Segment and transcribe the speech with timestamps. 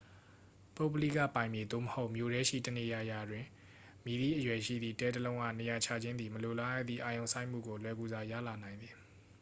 [0.75, 3.43] ပုဂ္ဂလိကပိုင်မြေ သို့မဟုတ် မြို့ထဲရှိတနေရာရာတွင်
[4.03, 8.93] မည့်သည့်အရွယ်ရှိသည့် တဲ တစ်လုံးအား နေရာချခြင်းသည် မလိုလားအပ်သည့် အာရုံစိုက်မှုကို လွယ်ကူစွာ ရလာနိုင်သည်